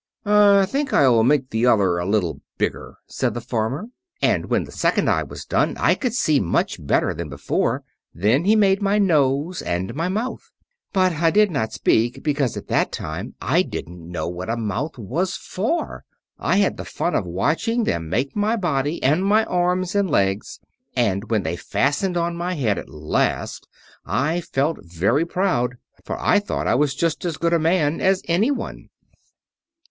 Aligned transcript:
"'I 0.25 0.65
think 0.65 0.93
I'll 0.93 1.21
make 1.21 1.51
the 1.51 1.67
other 1.67 1.99
a 1.99 2.07
little 2.07 2.41
bigger,'" 2.57 2.95
said 3.05 3.35
the 3.35 3.39
farmer. 3.39 3.85
And 4.19 4.47
when 4.47 4.63
the 4.63 4.71
second 4.71 5.07
eye 5.07 5.21
was 5.21 5.45
done 5.45 5.77
I 5.77 5.93
could 5.93 6.15
see 6.15 6.39
much 6.39 6.83
better 6.83 7.13
than 7.13 7.29
before. 7.29 7.83
Then 8.11 8.45
he 8.45 8.55
made 8.55 8.81
my 8.81 8.97
nose 8.97 9.61
and 9.61 9.93
my 9.93 10.09
mouth. 10.09 10.49
But 10.91 11.13
I 11.13 11.29
did 11.29 11.51
not 11.51 11.71
speak, 11.71 12.23
because 12.23 12.57
at 12.57 12.67
that 12.67 12.91
time 12.91 13.35
I 13.39 13.61
didn't 13.61 14.09
know 14.11 14.27
what 14.27 14.49
a 14.49 14.57
mouth 14.57 14.97
was 14.97 15.37
for. 15.37 16.03
I 16.39 16.55
had 16.57 16.77
the 16.77 16.83
fun 16.83 17.13
of 17.13 17.27
watching 17.27 17.83
them 17.83 18.09
make 18.09 18.35
my 18.35 18.55
body 18.55 19.03
and 19.03 19.23
my 19.23 19.45
arms 19.45 19.93
and 19.93 20.09
legs; 20.09 20.59
and 20.95 21.29
when 21.29 21.43
they 21.43 21.55
fastened 21.55 22.17
on 22.17 22.35
my 22.35 22.55
head, 22.55 22.79
at 22.79 22.89
last, 22.89 23.67
I 24.03 24.41
felt 24.41 24.83
very 24.83 25.25
proud, 25.27 25.75
for 26.03 26.19
I 26.19 26.39
thought 26.39 26.65
I 26.67 26.73
was 26.73 26.95
just 26.95 27.23
as 27.23 27.37
good 27.37 27.53
a 27.53 27.59
man 27.59 28.01
as 28.01 28.23
anyone. 28.27 28.89